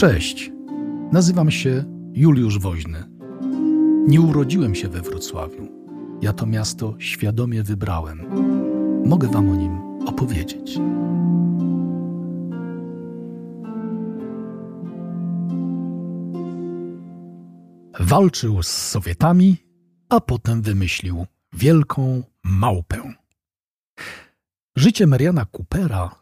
[0.00, 0.52] Cześć,
[1.12, 3.04] nazywam się Juliusz Woźny.
[4.06, 5.68] Nie urodziłem się we Wrocławiu.
[6.22, 8.26] Ja to miasto świadomie wybrałem.
[9.06, 10.78] Mogę Wam o nim opowiedzieć.
[18.00, 19.56] Walczył z Sowietami,
[20.08, 23.14] a potem wymyślił wielką małpę.
[24.76, 26.14] Życie Mariana Coopera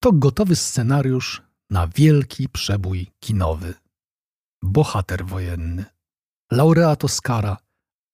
[0.00, 3.74] to gotowy scenariusz na wielki przebój kinowy.
[4.62, 5.84] Bohater wojenny,
[6.52, 7.56] laureat Oscara,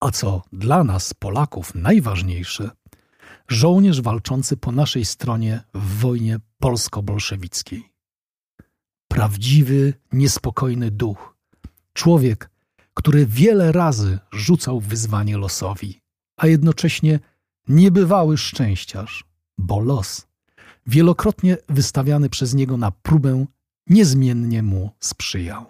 [0.00, 2.70] a co dla nas, Polaków, najważniejsze,
[3.48, 7.92] żołnierz walczący po naszej stronie w wojnie polsko-bolszewickiej.
[9.08, 11.36] Prawdziwy, niespokojny duch,
[11.92, 12.50] człowiek,
[12.94, 16.00] który wiele razy rzucał wyzwanie losowi,
[16.36, 17.20] a jednocześnie
[17.68, 19.24] niebywały szczęściarz,
[19.58, 20.26] bo los,
[20.86, 23.46] wielokrotnie wystawiany przez niego na próbę,
[23.86, 25.66] niezmiennie mu sprzyjał.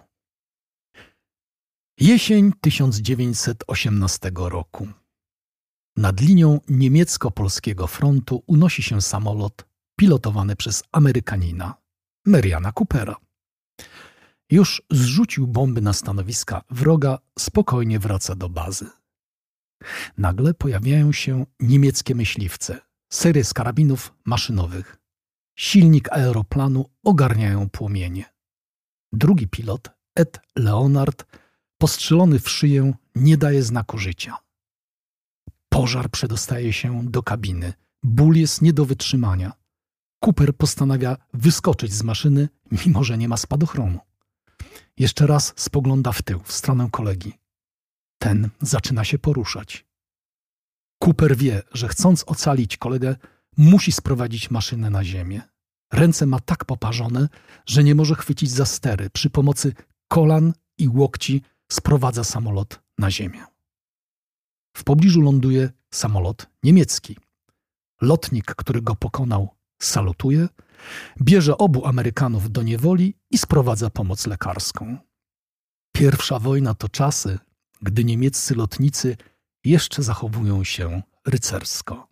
[1.99, 4.87] Jesień 1918 roku.
[5.97, 11.75] Nad linią niemiecko-polskiego frontu unosi się samolot pilotowany przez Amerykanina,
[12.25, 13.15] Mariana Coopera.
[14.51, 18.89] Już zrzucił bomby na stanowiska wroga, spokojnie wraca do bazy.
[20.17, 22.81] Nagle pojawiają się niemieckie myśliwce,
[23.13, 25.02] serie z karabinów maszynowych.
[25.55, 28.25] Silnik aeroplanu ogarniają płomienie.
[29.11, 31.25] Drugi pilot, Ed Leonard,
[31.77, 34.37] postrzelony w szyję, nie daje znaku życia.
[35.69, 37.73] Pożar przedostaje się do kabiny.
[38.03, 39.53] Ból jest nie do wytrzymania.
[40.25, 42.49] Cooper postanawia wyskoczyć z maszyny,
[42.85, 43.99] mimo że nie ma spadochronu.
[44.97, 47.33] Jeszcze raz spogląda w tył, w stronę kolegi.
[48.17, 49.85] Ten zaczyna się poruszać.
[51.05, 53.15] Cooper wie, że chcąc ocalić kolegę,
[53.57, 55.41] musi sprowadzić maszynę na ziemię.
[55.93, 57.29] Ręce ma tak poparzone,
[57.65, 59.09] że nie może chwycić za stery.
[59.09, 59.73] Przy pomocy
[60.07, 63.45] kolan i łokci sprowadza samolot na ziemię.
[64.77, 67.17] W pobliżu ląduje samolot niemiecki.
[68.01, 69.49] Lotnik, który go pokonał,
[69.81, 70.47] salutuje,
[71.21, 74.97] bierze obu Amerykanów do niewoli i sprowadza pomoc lekarską.
[75.95, 77.39] Pierwsza wojna to czasy,
[77.81, 79.17] gdy niemieccy lotnicy
[79.63, 82.07] jeszcze zachowują się rycersko.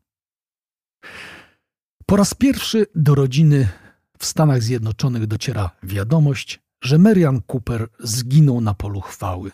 [2.12, 3.70] Po raz pierwszy do rodziny
[4.18, 9.52] w Stanach Zjednoczonych dociera wiadomość, że Marian Cooper zginął na polu chwały.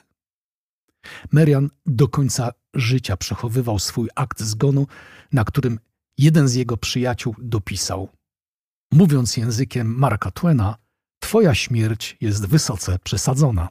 [1.32, 4.88] Marian do końca życia przechowywał swój akt zgonu,
[5.32, 5.80] na którym
[6.18, 8.10] jeden z jego przyjaciół dopisał:
[8.92, 10.76] Mówiąc językiem Marka Twena,
[11.20, 13.70] Twoja śmierć jest wysoce przesadzona.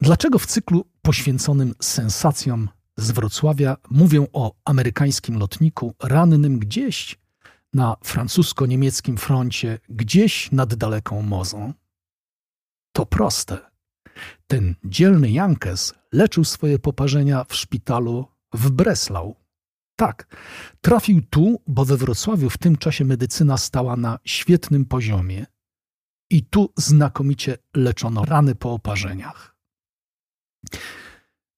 [0.00, 7.18] Dlaczego w cyklu poświęconym sensacjom z Wrocławia mówią o amerykańskim lotniku rannym gdzieś
[7.74, 11.72] na francusko-niemieckim froncie, gdzieś nad daleką Mozą?
[12.92, 13.70] To proste.
[14.46, 19.36] Ten dzielny Jankes leczył swoje poparzenia w szpitalu w Breslau.
[19.96, 20.36] Tak,
[20.80, 25.46] trafił tu, bo we Wrocławiu w tym czasie medycyna stała na świetnym poziomie
[26.30, 29.56] i tu znakomicie leczono rany po oparzeniach.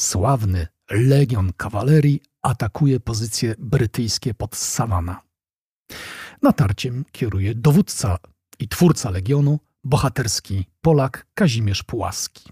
[0.00, 5.20] Sławny legion kawalerii atakuje pozycje brytyjskie pod Savannah.
[6.42, 8.18] Natarciem kieruje dowódca
[8.58, 12.50] i twórca legionu, bohaterski Polak Kazimierz Pułaski.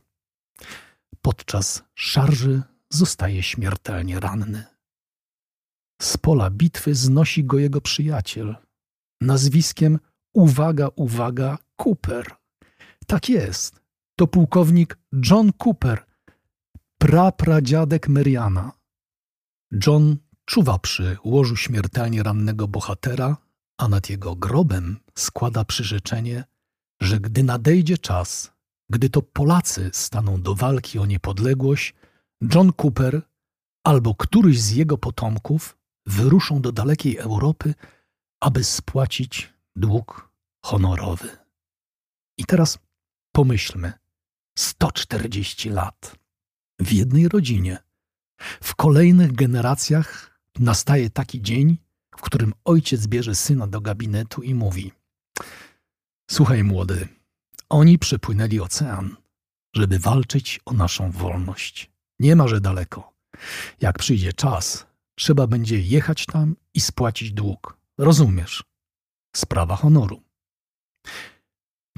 [1.21, 4.65] Podczas szarży zostaje śmiertelnie ranny.
[6.03, 8.57] Z pola bitwy znosi go jego przyjaciel,
[9.21, 9.99] nazwiskiem
[10.35, 12.42] uwaga, uwaga, Cooper.
[13.07, 13.83] Tak jest,
[14.17, 14.99] to pułkownik
[15.31, 16.07] John Cooper,
[16.99, 18.73] prapradziadek Meriana.
[19.87, 23.37] John czuwa przy łożu śmiertelnie rannego bohatera,
[23.79, 26.45] a nad jego grobem składa przyrzeczenie,
[27.01, 28.53] że gdy nadejdzie czas,
[28.91, 31.95] gdy to Polacy staną do walki o niepodległość,
[32.55, 33.23] John Cooper
[33.85, 35.77] albo któryś z jego potomków
[36.07, 37.75] wyruszą do dalekiej Europy,
[38.41, 40.31] aby spłacić dług
[40.65, 41.29] honorowy.
[42.39, 42.79] I teraz
[43.33, 43.93] pomyślmy:
[44.59, 46.17] 140 lat
[46.79, 47.79] w jednej rodzinie.
[48.63, 51.79] W kolejnych generacjach nastaje taki dzień,
[52.17, 54.93] w którym ojciec bierze syna do gabinetu i mówi:
[56.31, 57.09] Słuchaj, młody,
[57.69, 59.17] oni przepłynęli ocean,
[59.77, 61.91] żeby walczyć o naszą wolność.
[62.19, 63.13] Nie ma, że daleko.
[63.81, 67.79] Jak przyjdzie czas, trzeba będzie jechać tam i spłacić dług.
[67.99, 68.65] Rozumiesz?
[69.37, 70.23] Sprawa honoru.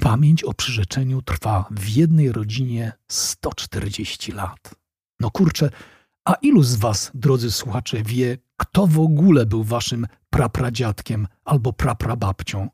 [0.01, 4.75] Pamięć o przyrzeczeniu trwa w jednej rodzinie 140 lat.
[5.19, 5.69] No kurczę,
[6.25, 12.69] a ilu z was, drodzy słuchacze, wie, kto w ogóle był waszym prapradziadkiem albo praprababcią?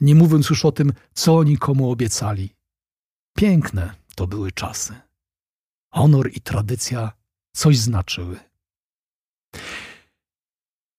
[0.00, 2.54] Nie mówiąc już o tym, co oni komu obiecali.
[3.36, 4.94] Piękne to były czasy.
[5.92, 7.12] Honor i tradycja
[7.56, 8.49] coś znaczyły.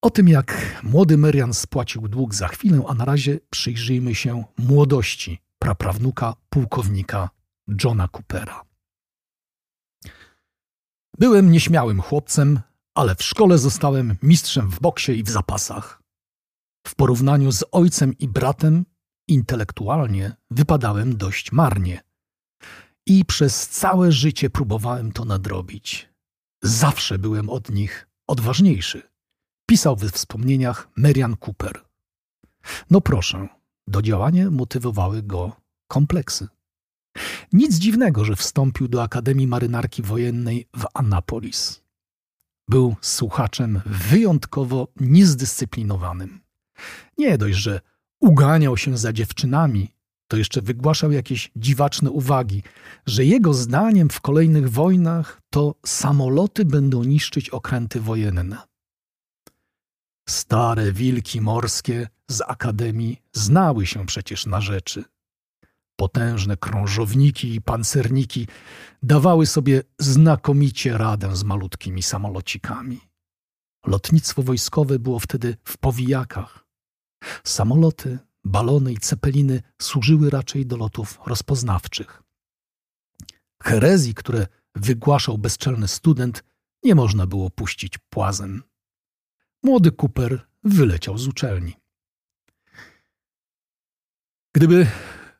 [0.01, 5.39] O tym, jak młody Merian spłacił dług za chwilę, a na razie przyjrzyjmy się młodości
[5.59, 7.29] praprawnuka pułkownika
[7.83, 8.65] Johna Coopera.
[11.17, 12.59] Byłem nieśmiałym chłopcem,
[12.95, 16.01] ale w szkole zostałem mistrzem w boksie i w zapasach.
[16.87, 18.85] W porównaniu z ojcem i bratem,
[19.27, 22.03] intelektualnie wypadałem dość marnie.
[23.05, 26.09] I przez całe życie próbowałem to nadrobić.
[26.63, 29.10] Zawsze byłem od nich odważniejszy
[29.71, 31.81] pisał we wspomnieniach Merian Cooper.
[32.89, 33.47] No proszę,
[33.87, 35.55] do działania motywowały go
[35.87, 36.47] kompleksy.
[37.53, 41.83] Nic dziwnego, że wstąpił do Akademii Marynarki Wojennej w Annapolis.
[42.69, 46.39] Był słuchaczem wyjątkowo niezdyscyplinowanym.
[47.17, 47.81] Nie dość, że
[48.21, 49.89] uganiał się za dziewczynami,
[50.27, 52.63] to jeszcze wygłaszał jakieś dziwaczne uwagi,
[53.05, 58.70] że jego zdaniem w kolejnych wojnach to samoloty będą niszczyć okręty wojenne.
[60.31, 65.03] Stare wilki morskie z akademii znały się przecież na rzeczy.
[65.95, 68.47] Potężne krążowniki i pancerniki
[69.03, 72.99] dawały sobie znakomicie radę z malutkimi samolocikami.
[73.85, 76.65] Lotnictwo wojskowe było wtedy w powijakach.
[77.43, 82.23] Samoloty, balony i cepeliny służyły raczej do lotów rozpoznawczych.
[83.63, 86.43] Herezji, które wygłaszał bezczelny student,
[86.83, 88.63] nie można było puścić płazem
[89.63, 91.73] młody Cooper wyleciał z uczelni.
[94.55, 94.87] Gdyby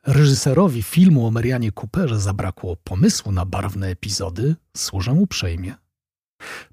[0.08, 5.76] reżyserowi filmu o Marianie Cooperze zabrakło pomysłu na barwne epizody, służę uprzejmie.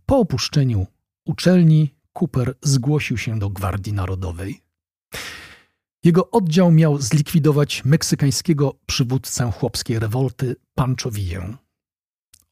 [0.06, 0.86] Po opuszczeniu
[1.24, 4.60] uczelni Cooper zgłosił się do Gwardii Narodowej.
[6.04, 11.67] Jego oddział miał zlikwidować meksykańskiego przywódcę chłopskiej rewolty Pancho Villę.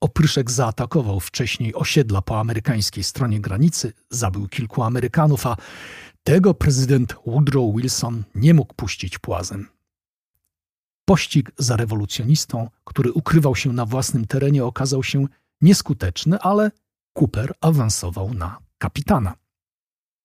[0.01, 5.57] Opryszek zaatakował wcześniej osiedla po amerykańskiej stronie granicy, zabił kilku Amerykanów, a
[6.23, 9.69] tego prezydent Woodrow Wilson nie mógł puścić płazem.
[11.05, 15.27] Pościg za rewolucjonistą, który ukrywał się na własnym terenie, okazał się
[15.61, 16.71] nieskuteczny, ale
[17.15, 19.35] Cooper awansował na kapitana.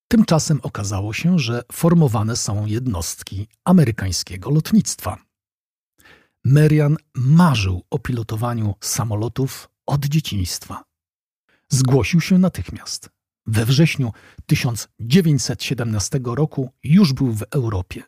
[0.07, 5.30] Tymczasem okazało się, że formowane są jednostki amerykańskiego lotnictwa.
[6.45, 10.83] Merian marzył o pilotowaniu samolotów od dzieciństwa.
[11.69, 13.09] Zgłosił się natychmiast.
[13.45, 14.11] We wrześniu
[14.45, 18.03] 1917 roku już był w Europie.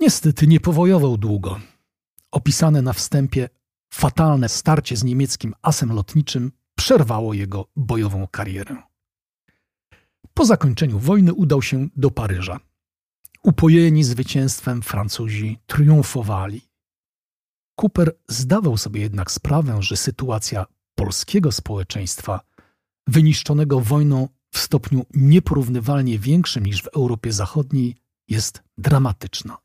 [0.00, 1.60] Niestety nie powojował długo.
[2.30, 3.48] Opisane na wstępie
[3.92, 8.76] fatalne starcie z niemieckim asem lotniczym przerwało jego bojową karierę.
[10.34, 12.60] Po zakończeniu wojny udał się do Paryża.
[13.42, 16.73] Upojeni zwycięstwem Francuzi triumfowali.
[17.76, 22.40] Cooper zdawał sobie jednak sprawę, że sytuacja polskiego społeczeństwa,
[23.06, 27.96] wyniszczonego wojną w stopniu nieporównywalnie większym niż w Europie Zachodniej,
[28.28, 29.58] jest dramatyczna.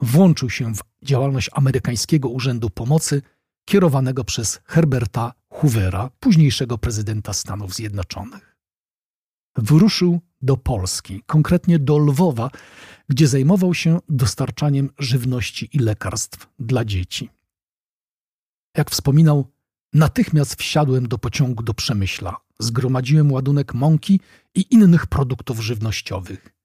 [0.00, 3.22] Włączył się w działalność amerykańskiego Urzędu Pomocy
[3.64, 8.45] kierowanego przez Herberta Hoovera, późniejszego prezydenta Stanów Zjednoczonych.
[9.56, 12.50] Wyruszył do Polski, konkretnie do Lwowa,
[13.08, 17.30] gdzie zajmował się dostarczaniem żywności i lekarstw dla dzieci.
[18.76, 19.52] Jak wspominał,
[19.92, 24.20] natychmiast wsiadłem do pociągu do Przemyśla, zgromadziłem ładunek mąki
[24.54, 26.56] i innych produktów żywnościowych.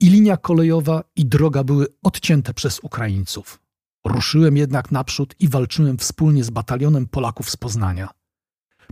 [0.00, 3.60] I linia kolejowa, i droga były odcięte przez Ukraińców.
[4.04, 8.08] Ruszyłem jednak naprzód i walczyłem wspólnie z batalionem Polaków z Poznania.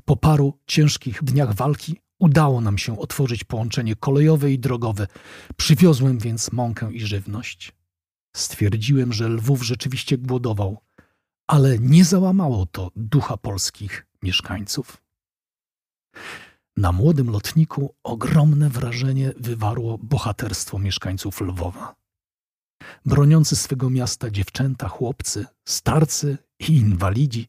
[0.04, 5.06] Po paru ciężkich dniach walki Udało nam się otworzyć połączenie kolejowe i drogowe.
[5.56, 7.72] Przywiozłem więc mąkę i żywność.
[8.36, 10.78] Stwierdziłem, że Lwów rzeczywiście głodował,
[11.46, 15.02] ale nie załamało to ducha polskich mieszkańców.
[16.76, 21.94] Na młodym lotniku ogromne wrażenie wywarło bohaterstwo mieszkańców Lwowa.
[23.06, 27.48] Broniący swego miasta dziewczęta, chłopcy, starcy i inwalidzi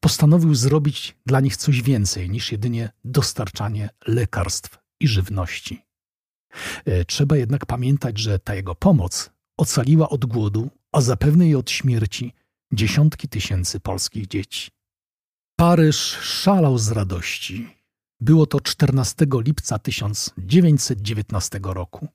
[0.00, 5.82] postanowił zrobić dla nich coś więcej niż jedynie dostarczanie lekarstw i żywności.
[6.84, 11.70] E, trzeba jednak pamiętać, że ta jego pomoc ocaliła od głodu, a zapewne i od
[11.70, 12.32] śmierci
[12.72, 14.70] dziesiątki tysięcy polskich dzieci.
[15.56, 17.76] Paryż szalał z radości.
[18.20, 22.08] Było to 14 lipca 1919 roku.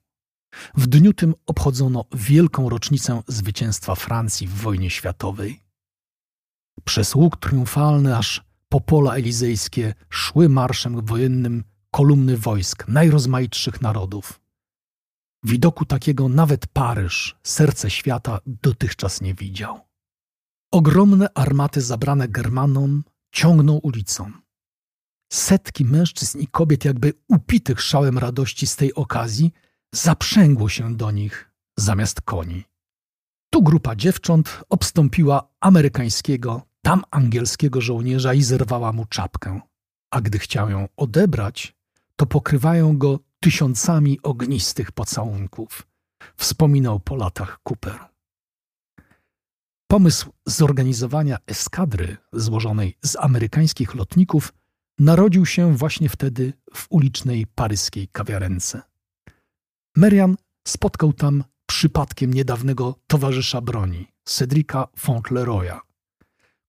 [0.77, 5.59] W dniu tym obchodzono wielką rocznicę zwycięstwa Francji w wojnie światowej.
[6.85, 14.41] Przez łuk triumfalny aż po pola elizejskie szły marszem wojennym kolumny wojsk najrozmaitszych narodów.
[15.43, 19.79] Widoku takiego nawet Paryż, serce świata, dotychczas nie widział.
[20.71, 24.31] Ogromne armaty zabrane Germanom ciągną ulicą.
[25.33, 29.51] Setki mężczyzn i kobiet, jakby upitych szałem radości z tej okazji,
[29.93, 32.63] zaprzęgło się do nich zamiast koni.
[33.49, 39.61] Tu grupa dziewcząt obstąpiła amerykańskiego, tam angielskiego żołnierza i zerwała mu czapkę.
[40.11, 41.75] A gdy chciał ją odebrać,
[42.15, 45.87] to pokrywają go tysiącami ognistych pocałunków.
[46.37, 47.99] Wspominał po latach Cooper.
[49.87, 54.53] Pomysł zorganizowania eskadry złożonej z amerykańskich lotników
[54.99, 58.81] narodził się właśnie wtedy w ulicznej paryskiej kawiarence.
[59.97, 60.35] Merian
[60.67, 65.79] spotkał tam przypadkiem niedawnego towarzysza broni, Cedrika Fauntleroya,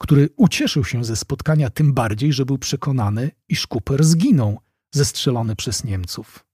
[0.03, 4.61] który ucieszył się ze spotkania tym bardziej, że był przekonany, iż Cooper zginął,
[4.95, 6.45] zestrzelony przez Niemców.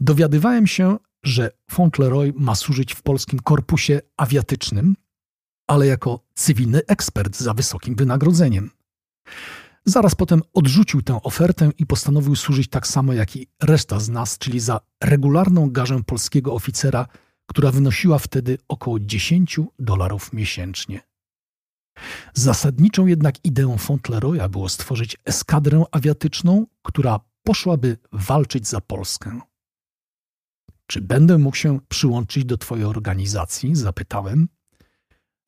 [0.00, 4.96] Dowiadywałem się, że Fauntleroy ma służyć w polskim korpusie awiatycznym,
[5.66, 8.70] ale jako cywilny ekspert za wysokim wynagrodzeniem.
[9.84, 14.38] Zaraz potem odrzucił tę ofertę i postanowił służyć tak samo jak i reszta z nas,
[14.38, 17.06] czyli za regularną garzę polskiego oficera,
[17.46, 21.11] która wynosiła wtedy około 10 dolarów miesięcznie.
[22.34, 29.40] Zasadniczą jednak ideą Fauntleroya było stworzyć eskadrę awiatyczną, która poszłaby walczyć za Polskę.
[30.86, 33.76] Czy będę mógł się przyłączyć do Twojej organizacji?
[33.76, 34.48] zapytałem.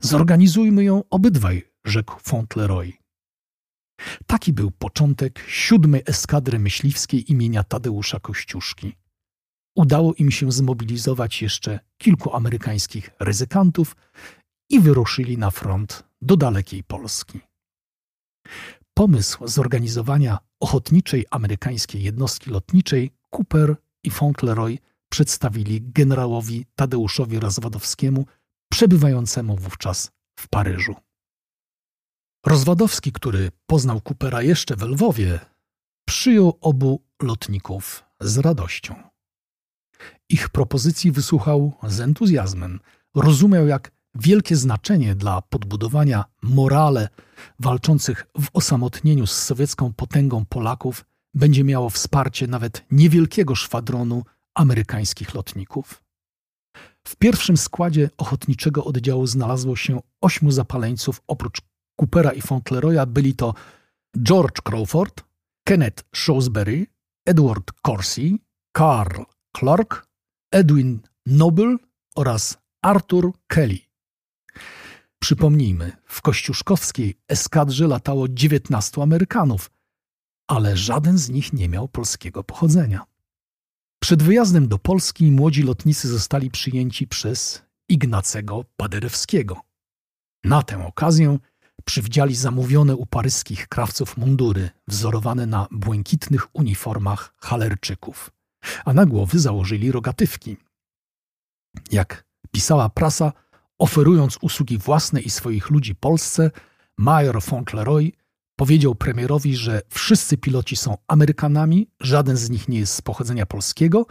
[0.01, 2.93] Zorganizujmy ją obydwaj, rzekł Fauntleroy.
[4.27, 8.95] Taki był początek siódmej eskadry myśliwskiej imienia Tadeusza Kościuszki.
[9.75, 13.95] Udało im się zmobilizować jeszcze kilku amerykańskich ryzykantów
[14.69, 17.39] i wyruszyli na front do dalekiej Polski.
[18.93, 24.77] Pomysł zorganizowania ochotniczej amerykańskiej jednostki lotniczej Cooper i Fauntleroy
[25.09, 28.25] przedstawili generałowi Tadeuszowi Rozwadowskiemu,
[28.71, 30.95] przebywającemu wówczas w Paryżu.
[32.45, 35.39] Rozwadowski, który poznał Coopera jeszcze w Lwowie,
[36.07, 38.95] przyjął obu lotników z radością.
[40.29, 42.79] Ich propozycji wysłuchał z entuzjazmem.
[43.15, 47.09] Rozumiał, jak wielkie znaczenie dla podbudowania morale
[47.59, 56.03] walczących w osamotnieniu z sowiecką potęgą Polaków będzie miało wsparcie nawet niewielkiego szwadronu amerykańskich lotników.
[57.07, 61.61] W pierwszym składzie ochotniczego oddziału znalazło się ośmiu zapaleńców oprócz
[61.95, 63.53] Coopera i Fauntleroya byli to
[64.23, 65.23] George Crawford,
[65.63, 66.87] Kenneth Shrewsbury,
[67.25, 68.39] Edward Corsi,
[68.77, 69.23] Carl
[69.57, 70.07] Clark,
[70.51, 71.77] Edwin Noble
[72.15, 73.84] oraz Arthur Kelly.
[75.25, 79.71] Przypomnijmy, w kościuszkowskiej eskadrze latało 19 Amerykanów,
[80.47, 83.05] ale żaden z nich nie miał polskiego pochodzenia.
[83.99, 89.61] Przed wyjazdem do Polski młodzi lotnicy zostali przyjęci przez Ignacego Paderewskiego.
[90.43, 91.37] Na tę okazję
[91.85, 98.31] przywdziali zamówione u paryskich krawców mundury wzorowane na błękitnych uniformach halerczyków,
[98.85, 100.57] a na głowy założyli rogatywki.
[101.91, 103.31] Jak pisała prasa,
[103.77, 106.51] oferując usługi własne i swoich ludzi Polsce,
[106.97, 108.11] major Fauntleroy
[108.55, 114.05] powiedział premierowi, że wszyscy piloci są Amerykanami, żaden z nich nie jest z pochodzenia polskiego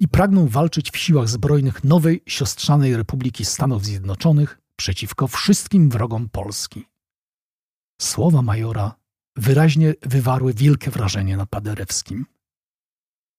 [0.00, 6.86] i pragną walczyć w siłach zbrojnych nowej siostrzanej Republiki Stanów Zjednoczonych przeciwko wszystkim wrogom Polski.
[8.00, 8.94] Słowa majora
[9.36, 12.26] wyraźnie wywarły wielkie wrażenie na Paderewskim.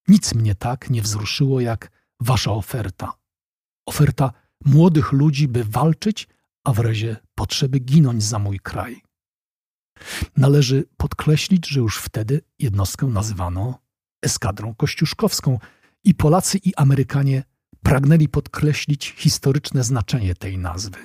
[0.08, 3.14] Nic mnie tak nie wzruszyło jak wasza oferta.
[3.86, 4.32] Oferta
[4.66, 6.28] młodych ludzi, by walczyć,
[6.64, 9.02] a w razie potrzeby ginąć za mój kraj.
[10.38, 13.80] Należy podkreślić, że już wtedy jednostkę nazywano
[14.22, 15.60] eskadrą kościuszkowską
[16.04, 17.44] i Polacy i Amerykanie
[17.84, 20.98] pragnęli podkreślić historyczne znaczenie tej nazwy.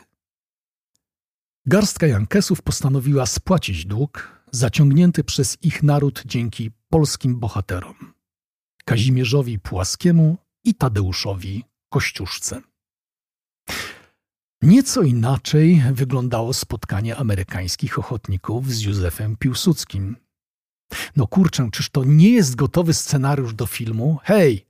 [1.67, 8.15] Garstka Jankesów postanowiła spłacić dług zaciągnięty przez ich naród dzięki polskim bohaterom
[8.85, 12.61] Kazimierzowi Płaskiemu i Tadeuszowi Kościuszce.
[14.63, 20.17] Nieco inaczej wyglądało spotkanie amerykańskich ochotników z Józefem Piłsudskim.
[21.17, 24.19] No kurczę, czyż to nie jest gotowy scenariusz do filmu?
[24.23, 24.67] Hej,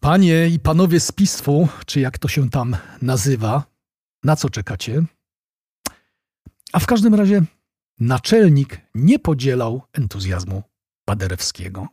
[0.00, 3.64] panie i panowie z pistwu, czy jak to się tam nazywa,
[4.24, 5.02] na co czekacie?
[6.72, 7.42] A w każdym razie
[8.00, 10.62] naczelnik nie podzielał entuzjazmu
[11.04, 11.88] Paderewskiego.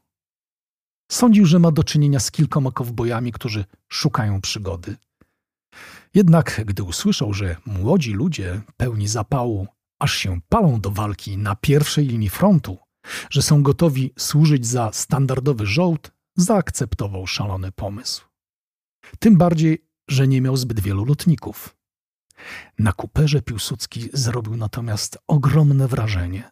[1.12, 4.96] Sądził, że ma do czynienia z kilkoma kowbojami, którzy szukają przygody.
[6.14, 9.68] Jednak gdy usłyszał, że młodzi ludzie pełni zapału,
[10.00, 12.78] aż się palą do walki na pierwszej linii frontu,
[13.30, 18.26] że są gotowi służyć za standardowy żołd, zaakceptował szalony pomysł.
[19.20, 21.76] Tym bardziej, że nie miał zbyt wielu lotników.
[22.80, 26.52] Na kuperze Piłsudski zrobił natomiast ogromne wrażenie.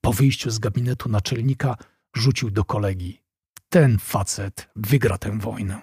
[0.00, 1.76] Po wyjściu z gabinetu naczelnika
[2.16, 3.22] rzucił do kolegi:
[3.68, 5.82] Ten facet wygra tę wojnę.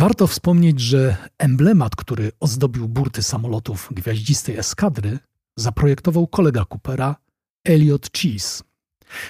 [0.00, 5.18] Warto wspomnieć, że emblemat, który ozdobił burty samolotów gwiaździstej eskadry,
[5.56, 7.16] zaprojektował kolega Coopera
[7.64, 8.62] Elliot Cheese.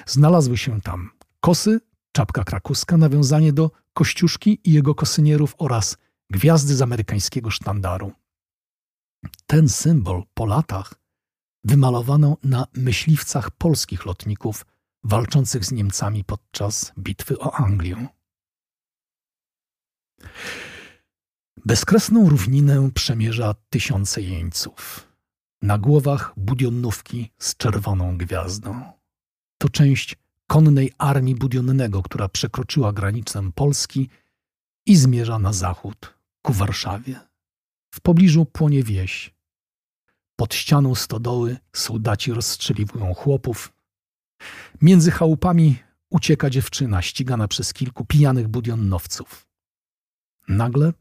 [0.07, 1.11] Znalazły się tam
[1.41, 1.81] kosy,
[2.12, 5.97] czapka krakuska, nawiązanie do Kościuszki i jego kosynierów oraz
[6.31, 8.12] gwiazdy z amerykańskiego sztandaru.
[9.47, 10.95] Ten symbol po latach
[11.65, 14.67] wymalowano na myśliwcach polskich lotników
[15.05, 18.20] walczących z Niemcami podczas bitwy o Anglię.
[21.65, 25.07] Bezkresną równinę przemierza tysiące jeńców.
[25.62, 28.93] Na głowach budionówki z czerwoną gwiazdą.
[29.59, 34.09] To część konnej armii budionnego, która przekroczyła granicę Polski
[34.87, 37.21] i zmierza na zachód, ku Warszawie.
[37.95, 39.35] W pobliżu płonie wieś.
[40.37, 43.73] Pod ścianą stodoły soldaci rozstrzeliwują chłopów.
[44.83, 45.78] Między chałupami
[46.11, 49.50] ucieka dziewczyna ścigana przez kilku pijanych budionnowców.
[50.50, 50.93] Nagle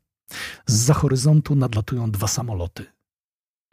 [0.67, 2.85] z horyzontu nadlatują dwa samoloty.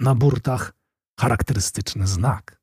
[0.00, 0.72] Na burtach
[1.20, 2.60] charakterystyczny znak.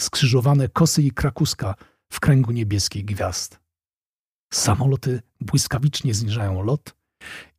[0.00, 1.74] Skrzyżowane kosy i krakuska
[2.12, 3.60] w kręgu niebieskich gwiazd.
[4.52, 6.94] Samoloty błyskawicznie zniżają lot,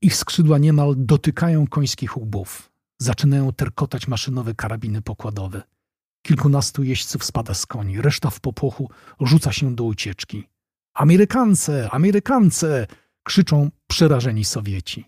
[0.02, 2.72] ich skrzydła niemal dotykają końskich łbów.
[3.02, 5.62] Zaczynają terkotać maszynowe karabiny pokładowe.
[6.26, 10.48] Kilkunastu jeźdźców spada z koni, reszta w popłochu rzuca się do ucieczki.
[10.94, 11.90] Amerykance!
[11.92, 12.88] Amerykance!
[13.24, 15.06] krzyczą przerażeni Sowieci.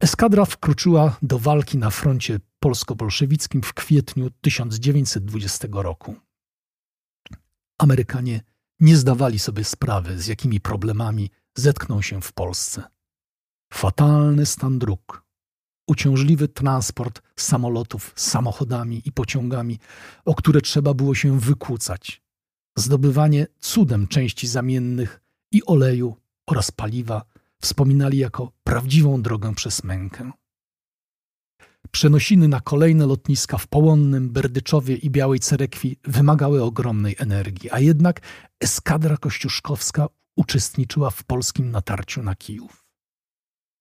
[0.00, 6.14] Eskadra wkroczyła do walki na froncie polsko-bolszewickim w kwietniu 1920 roku.
[7.78, 8.40] Amerykanie
[8.80, 12.82] nie zdawali sobie sprawy, z jakimi problemami zetkną się w Polsce.
[13.72, 15.24] Fatalny stan dróg,
[15.88, 19.78] uciążliwy transport samolotów samochodami i pociągami,
[20.24, 22.22] o które trzeba było się wykłócać,
[22.76, 25.20] zdobywanie cudem części zamiennych
[25.52, 27.22] i oleju oraz paliwa
[27.62, 30.30] wspominali jako prawdziwą drogę przez mękę.
[31.90, 38.20] Przenosiny na kolejne lotniska w Połonnym, Berdyczowie i Białej Cerekwi wymagały ogromnej energii, a jednak
[38.60, 42.84] eskadra kościuszkowska uczestniczyła w polskim natarciu na Kijów.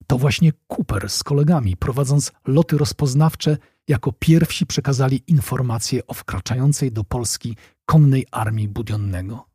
[0.07, 7.03] To właśnie Cooper z kolegami, prowadząc loty rozpoznawcze, jako pierwsi przekazali informacje o wkraczającej do
[7.03, 9.52] Polski konnej armii Budionnego.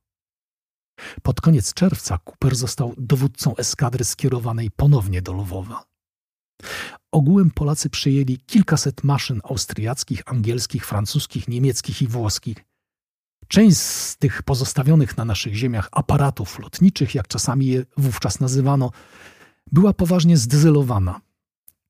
[1.22, 5.84] Pod koniec czerwca Cooper został dowódcą eskadry skierowanej ponownie do Lwowa.
[7.12, 12.64] Ogółem Polacy przyjęli kilkaset maszyn austriackich, angielskich, francuskich, niemieckich i włoskich.
[13.48, 18.90] Część z tych pozostawionych na naszych ziemiach aparatów lotniczych, jak czasami je wówczas nazywano,
[19.72, 21.20] była poważnie zdezelowana.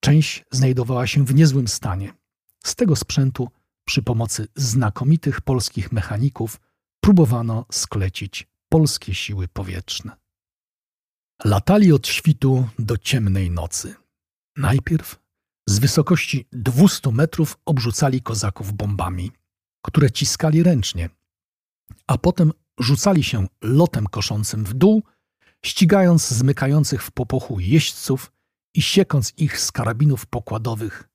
[0.00, 2.12] Część znajdowała się w niezłym stanie.
[2.64, 3.48] Z tego sprzętu,
[3.84, 6.60] przy pomocy znakomitych polskich mechaników,
[7.00, 10.16] próbowano sklecić polskie siły powietrzne.
[11.44, 13.94] Latali od świtu do ciemnej nocy.
[14.57, 15.20] Najpierw
[15.68, 19.33] z wysokości 200 metrów obrzucali kozaków bombami,
[19.87, 21.11] które ciskali ręcznie,
[22.07, 25.02] a potem rzucali się lotem koszącym w dół,
[25.64, 28.33] ścigając zmykających w popochu jeźdźców
[28.74, 31.09] i siekąc ich z karabinów pokładowych,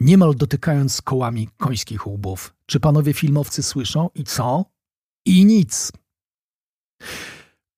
[0.00, 2.54] niemal dotykając kołami końskich łbów.
[2.66, 4.64] Czy panowie filmowcy słyszą i co?
[5.26, 5.92] I nic.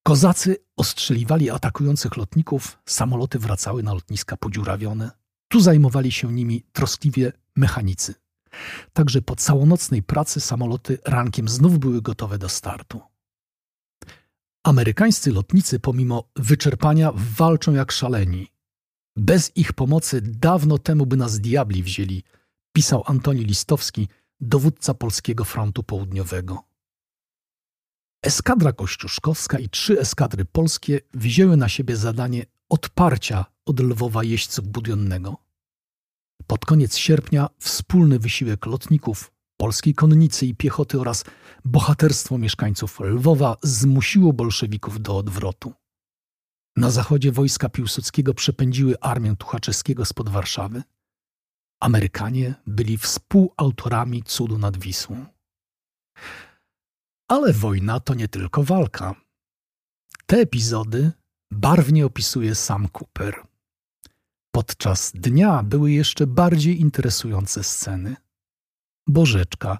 [0.03, 5.11] Kozacy ostrzeliwali atakujących lotników, samoloty wracały na lotniska podziurawione.
[5.47, 8.15] Tu zajmowali się nimi troskliwie mechanicy.
[8.93, 13.01] Także po całonocnej pracy samoloty rankiem znów były gotowe do startu.
[14.63, 18.47] Amerykańscy lotnicy, pomimo wyczerpania, walczą jak szaleni.
[19.15, 22.23] Bez ich pomocy dawno temu by nas diabli wzięli,
[22.73, 24.07] pisał Antoni Listowski,
[24.39, 26.72] dowódca Polskiego Frontu Południowego.
[28.23, 35.37] Eskadra kościuszkowska i trzy eskadry polskie wzięły na siebie zadanie odparcia od Lwowa jeźdźców budionnego.
[36.47, 41.25] Pod koniec sierpnia wspólny wysiłek lotników, polskiej konnicy i piechoty oraz
[41.65, 45.73] bohaterstwo mieszkańców Lwowa zmusiło bolszewików do odwrotu.
[46.75, 50.83] Na zachodzie wojska Piłsudskiego przepędziły armię Tuchaczewskiego spod Warszawy.
[51.79, 55.25] Amerykanie byli współautorami cudu nad Wisłą.
[57.27, 59.15] Ale wojna to nie tylko walka.
[60.25, 61.11] Te epizody
[61.51, 63.43] barwnie opisuje sam Cooper.
[64.51, 68.15] Podczas dnia były jeszcze bardziej interesujące sceny.
[69.07, 69.77] Bożeczka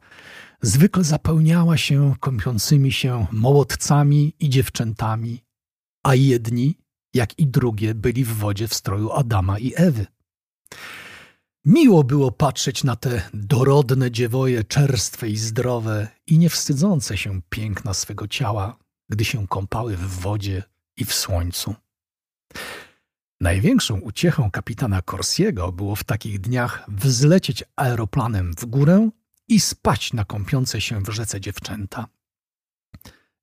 [0.62, 5.44] zwykle zapełniała się kąpiącymi się mołotcami i dziewczętami,
[6.04, 6.78] a jedni,
[7.14, 10.06] jak i drugie, byli w wodzie w stroju Adama i Ewy.
[11.65, 17.93] Miło było patrzeć na te dorodne dziewoje, czerstwe i zdrowe i nie wstydzące się piękna
[17.93, 18.78] swego ciała,
[19.10, 20.63] gdy się kąpały w wodzie
[20.97, 21.76] i w słońcu.
[23.41, 29.10] Największą uciechą kapitana Corsiego było w takich dniach wzlecieć aeroplanem w górę
[29.47, 32.08] i spać na kąpiące się w rzece dziewczęta.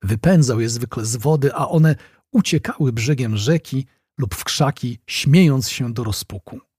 [0.03, 1.97] Wypędzał je zwykle z wody, a one
[2.33, 3.87] uciekały brzegiem rzeki
[4.19, 6.70] lub w krzaki, śmiejąc się do rozpuku.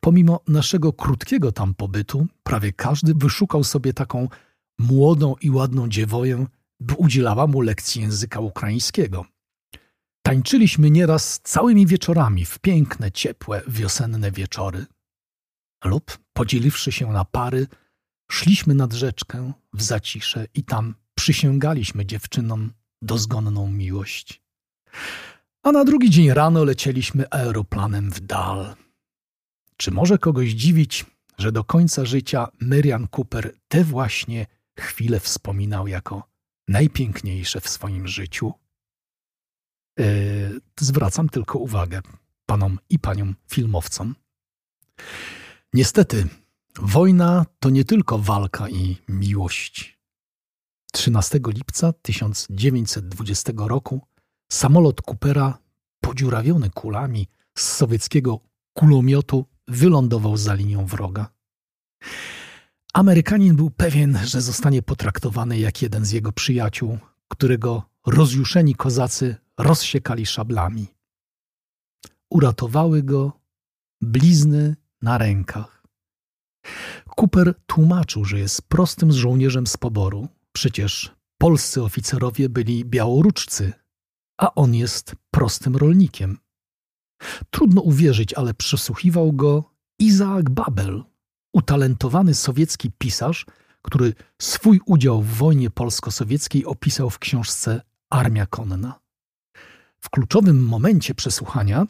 [0.00, 4.28] Pomimo naszego krótkiego tam pobytu, prawie każdy wyszukał sobie taką
[4.78, 6.46] młodą i ładną dziewoję,
[6.80, 9.24] by udzielała mu lekcji języka ukraińskiego.
[10.22, 14.86] Tańczyliśmy nieraz całymi wieczorami w piękne, ciepłe, wiosenne wieczory.
[15.84, 17.66] Lub, podzieliwszy się na pary,
[18.30, 24.42] szliśmy nad rzeczkę w zacisze i tam przysięgaliśmy dziewczynom dozgonną miłość.
[25.62, 28.76] A na drugi dzień rano lecieliśmy aeroplanem w dal.
[29.76, 31.06] Czy może kogoś dziwić,
[31.38, 34.46] że do końca życia Merian Cooper te właśnie
[34.78, 36.28] chwile wspominał jako
[36.68, 38.52] najpiękniejsze w swoim życiu?
[39.98, 42.00] Yy, zwracam tylko uwagę
[42.46, 44.14] panom i paniom filmowcom.
[45.72, 46.28] Niestety,
[46.78, 49.98] wojna to nie tylko walka i miłość.
[50.92, 54.00] 13 lipca 1920 roku
[54.52, 55.58] samolot Coopera,
[56.00, 58.40] podziurawiony kulami z sowieckiego
[58.72, 61.30] kulomiotu, wylądował za linią wroga.
[62.92, 66.98] Amerykanin był pewien, że zostanie potraktowany jak jeden z jego przyjaciół,
[67.28, 70.86] którego rozjuszeni kozacy rozsiekali szablami.
[72.30, 73.32] Uratowały go
[74.00, 75.82] blizny na rękach.
[77.16, 80.28] Cooper tłumaczył, że jest prostym żołnierzem z poboru.
[80.52, 83.72] Przecież polscy oficerowie byli białoruczcy,
[84.38, 86.38] a on jest prostym rolnikiem.
[87.50, 89.64] Trudno uwierzyć, ale przesłuchiwał go
[89.98, 91.04] Izaak Babel,
[91.52, 93.46] utalentowany sowiecki pisarz,
[93.82, 99.00] który swój udział w wojnie polsko-sowieckiej opisał w książce Armia Konna.
[100.00, 101.86] W kluczowym momencie przesłuchania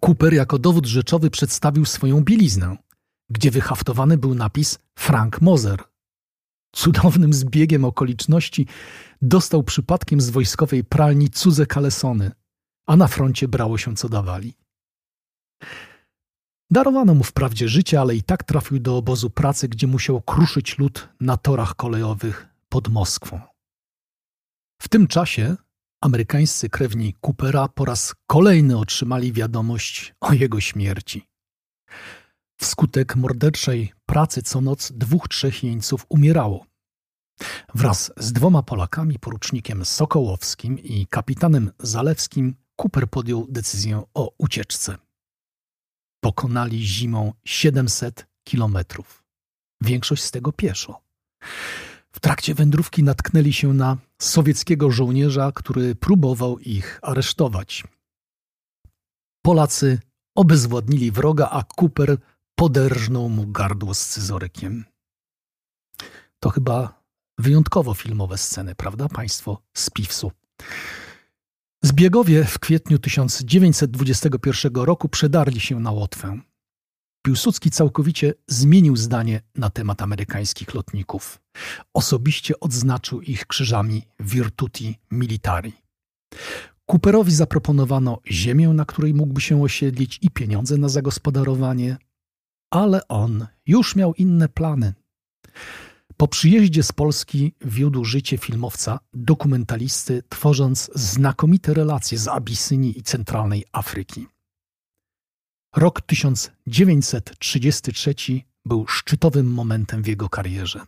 [0.00, 2.76] Cooper jako dowód rzeczowy przedstawił swoją bieliznę,
[3.30, 5.84] gdzie wyhaftowany był napis Frank Moser.
[6.72, 8.66] Cudownym zbiegiem okoliczności
[9.22, 12.30] dostał przypadkiem z wojskowej pralni cudze kalesony,
[12.88, 14.54] a na froncie brało się co dawali.
[16.70, 21.08] Darowano mu wprawdzie życie, ale i tak trafił do obozu pracy, gdzie musiał kruszyć lód
[21.20, 23.40] na torach kolejowych pod Moskwą.
[24.82, 25.56] W tym czasie
[26.00, 31.28] amerykańscy krewni Coopera po raz kolejny otrzymali wiadomość o jego śmierci.
[32.60, 36.66] Wskutek morderczej pracy co noc dwóch, trzech jeńców umierało.
[37.74, 44.98] Wraz z dwoma Polakami, porucznikiem Sokołowskim i kapitanem Zalewskim, Cooper podjął decyzję o ucieczce.
[46.20, 49.24] Pokonali zimą 700 kilometrów.
[49.80, 51.00] Większość z tego pieszo.
[52.12, 57.84] W trakcie wędrówki natknęli się na sowieckiego żołnierza, który próbował ich aresztować.
[59.42, 60.00] Polacy
[60.34, 62.16] obezwładnili wroga, a Cooper
[62.54, 64.84] poderżnął mu gardło scyzorykiem.
[66.40, 67.02] To chyba
[67.38, 70.32] wyjątkowo filmowe sceny, prawda, państwo z Piwsu?
[71.82, 76.40] Zbiegowie w kwietniu 1921 roku przedarli się na Łotwę.
[77.26, 81.40] Piłsudski całkowicie zmienił zdanie na temat amerykańskich lotników.
[81.94, 85.72] Osobiście odznaczył ich krzyżami Virtuti Militari.
[86.86, 91.96] Cooperowi zaproponowano ziemię, na której mógłby się osiedlić i pieniądze na zagospodarowanie.
[92.70, 94.94] ale on już miał inne plany.
[96.18, 103.64] Po przyjeździe z Polski wiódł życie filmowca, dokumentalisty, tworząc znakomite relacje z Abysynii i centralnej
[103.72, 104.26] Afryki.
[105.76, 108.14] Rok 1933
[108.64, 110.86] był szczytowym momentem w jego karierze.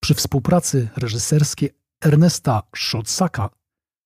[0.00, 3.50] Przy współpracy reżyserskiej Ernesta Schotzaka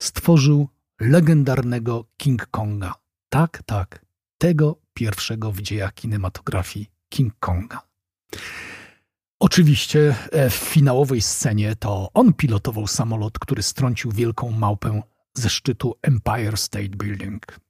[0.03, 0.69] stworzył
[1.01, 2.95] legendarnego King Konga.
[3.29, 4.07] Tak, tak,
[4.39, 7.89] tego pierwszego w dziejach kinematografii King Konga.
[9.41, 15.03] Oczywiście e, w finałowej scenie to on pilotował samolot, który strącił wielką małpę
[15.35, 17.61] ze szczytu Empire State Building.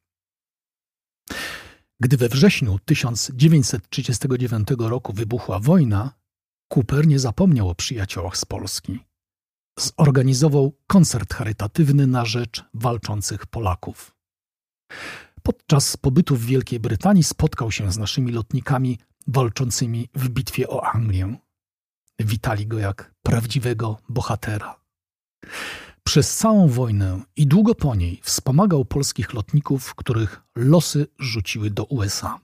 [2.01, 6.15] Gdy we wrześniu 1939 roku wybuchła wojna,
[6.75, 8.99] Cooper nie zapomniał o przyjaciołach z Polski.
[9.79, 14.15] Zorganizował koncert charytatywny na rzecz walczących Polaków.
[15.43, 21.48] Podczas pobytu w Wielkiej Brytanii spotkał się z naszymi lotnikami walczącymi w bitwie o Anglię.
[22.19, 24.81] Witali go jak prawdziwego bohatera.
[26.05, 32.41] Przez całą wojnę i długo po niej wspomagał polskich lotników, których losy rzuciły do USA.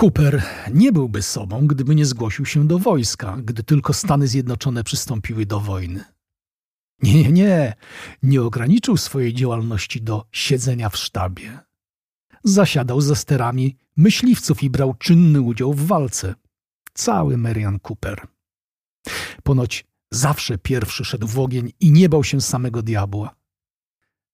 [0.00, 5.46] Cooper nie byłby sobą, gdyby nie zgłosił się do wojska, gdy tylko Stany Zjednoczone przystąpiły
[5.46, 6.04] do wojny.
[7.02, 7.74] Nie, nie, nie,
[8.22, 11.58] nie ograniczył swojej działalności do siedzenia w sztabie.
[12.44, 16.34] Zasiadał za sterami myśliwców i brał czynny udział w walce.
[16.94, 18.26] Cały Marian Cooper.
[19.42, 23.34] Ponoć zawsze pierwszy szedł w ogień i nie bał się samego diabła.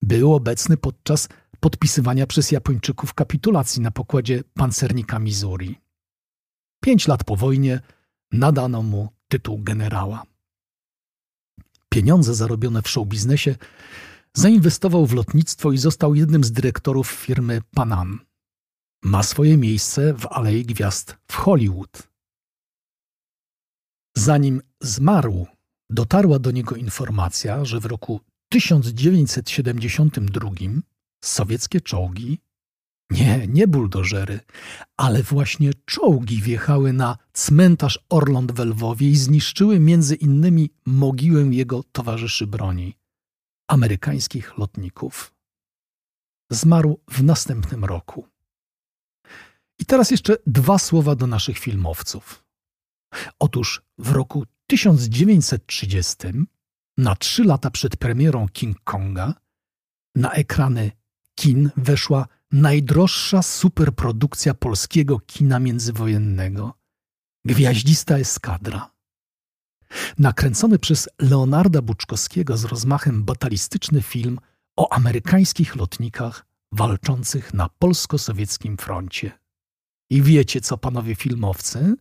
[0.01, 5.81] Był obecny podczas podpisywania przez Japończyków kapitulacji na pokładzie pancernika Missouri.
[6.83, 7.81] Pięć lat po wojnie
[8.31, 10.23] nadano mu tytuł generała.
[11.89, 13.55] Pieniądze zarobione w showbiznesie
[14.33, 18.19] zainwestował w lotnictwo i został jednym z dyrektorów firmy Panam.
[19.03, 22.10] Ma swoje miejsce w Alei Gwiazd w Hollywood.
[24.17, 25.47] Zanim zmarł,
[25.89, 30.49] dotarła do niego informacja, że w roku 1972
[31.23, 32.39] sowieckie czołgi,
[33.11, 34.39] nie, nie buldożery,
[34.97, 41.83] ale właśnie czołgi wjechały na cmentarz Orląt w Lwowie i zniszczyły między innymi mogiłę jego
[41.83, 42.97] towarzyszy broni,
[43.67, 45.33] amerykańskich lotników.
[46.51, 48.27] Zmarł w następnym roku.
[49.79, 52.43] I teraz jeszcze dwa słowa do naszych filmowców.
[53.39, 56.17] Otóż w roku 1930,
[56.97, 59.33] na trzy lata przed premierą King Konga,
[60.15, 60.91] na ekrany
[61.35, 66.73] kin weszła najdroższa superprodukcja polskiego kina międzywojennego
[67.45, 68.91] Gwiaździsta eskadra.
[70.17, 74.39] Nakręcony przez Leonarda Buczkowskiego z rozmachem batalistyczny film
[74.75, 79.40] o amerykańskich lotnikach walczących na polsko-sowieckim froncie.
[80.11, 81.95] I wiecie co, panowie filmowcy?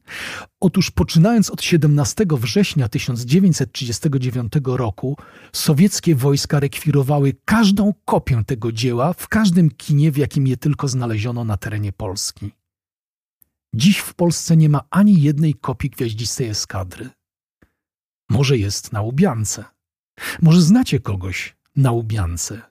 [0.61, 5.17] Otóż poczynając od 17 września 1939 roku,
[5.53, 11.45] sowieckie wojska rekwirowały każdą kopię tego dzieła w każdym kinie, w jakim je tylko znaleziono
[11.45, 12.51] na terenie Polski.
[13.75, 17.11] Dziś w Polsce nie ma ani jednej kopii gwiaździstej eskadry.
[18.31, 19.65] Może jest na Łubiance.
[20.43, 22.63] Może znacie kogoś na Łubiance.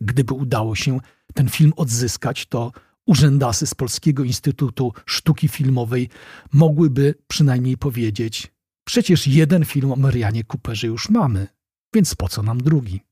[0.00, 1.00] Gdyby udało się
[1.34, 2.72] ten film odzyskać, to
[3.08, 6.08] urzędasy z Polskiego Instytutu Sztuki Filmowej
[6.52, 8.52] mogłyby przynajmniej powiedzieć:
[8.86, 11.46] Przecież jeden film o Marianie Cooperze już mamy,
[11.94, 13.07] więc po co nam drugi?